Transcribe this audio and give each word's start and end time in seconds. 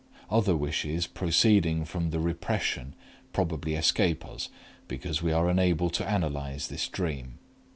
Other 0.31 0.55
wishes 0.55 1.05
proceeding 1.05 1.85
from 1.85 2.09
the 2.09 2.19
repression 2.19 2.95
probably 3.33 3.75
escape 3.75 4.25
us, 4.25 4.49
because 4.87 5.21
we 5.21 5.31
are 5.31 5.47
unable 5.47 5.91
to 5.91 6.09
analyze 6.09 6.69
this 6.69 6.87
dream. 6.87 7.37